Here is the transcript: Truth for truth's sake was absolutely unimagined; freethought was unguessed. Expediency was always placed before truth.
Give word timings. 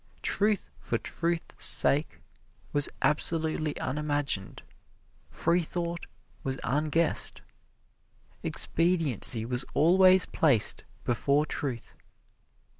Truth 0.23 0.71
for 0.79 0.97
truth's 0.97 1.63
sake 1.63 2.21
was 2.73 2.89
absolutely 3.03 3.79
unimagined; 3.79 4.63
freethought 5.29 6.07
was 6.41 6.59
unguessed. 6.63 7.43
Expediency 8.41 9.45
was 9.45 9.63
always 9.75 10.25
placed 10.25 10.85
before 11.03 11.45
truth. 11.45 11.93